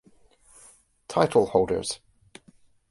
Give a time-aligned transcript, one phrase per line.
[1.07, 1.99] Title holders.